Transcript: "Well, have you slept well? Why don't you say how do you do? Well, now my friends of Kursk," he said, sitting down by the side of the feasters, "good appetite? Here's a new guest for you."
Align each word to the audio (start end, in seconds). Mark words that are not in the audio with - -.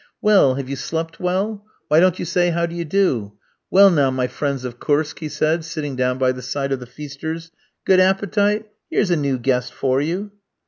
"Well, 0.19 0.55
have 0.55 0.67
you 0.67 0.75
slept 0.75 1.19
well? 1.19 1.63
Why 1.87 1.99
don't 1.99 2.17
you 2.17 2.25
say 2.25 2.49
how 2.49 2.65
do 2.65 2.73
you 2.73 2.85
do? 2.85 3.33
Well, 3.69 3.91
now 3.91 4.09
my 4.09 4.25
friends 4.25 4.65
of 4.65 4.79
Kursk," 4.79 5.19
he 5.19 5.29
said, 5.29 5.63
sitting 5.63 5.95
down 5.95 6.17
by 6.17 6.31
the 6.31 6.41
side 6.41 6.71
of 6.71 6.79
the 6.79 6.87
feasters, 6.87 7.51
"good 7.85 7.99
appetite? 7.99 8.65
Here's 8.89 9.11
a 9.11 9.15
new 9.15 9.37
guest 9.37 9.71
for 9.71 10.01
you." 10.01 10.31